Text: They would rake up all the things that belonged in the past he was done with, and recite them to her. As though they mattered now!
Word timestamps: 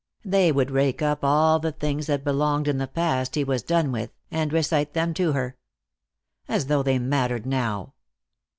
They 0.25 0.51
would 0.51 0.71
rake 0.71 1.03
up 1.03 1.23
all 1.23 1.59
the 1.59 1.71
things 1.71 2.07
that 2.07 2.23
belonged 2.23 2.67
in 2.67 2.79
the 2.79 2.87
past 2.87 3.35
he 3.35 3.43
was 3.43 3.61
done 3.61 3.91
with, 3.91 4.09
and 4.31 4.51
recite 4.51 4.95
them 4.95 5.13
to 5.13 5.33
her. 5.33 5.57
As 6.47 6.65
though 6.65 6.81
they 6.81 6.97
mattered 6.97 7.45
now! 7.45 7.93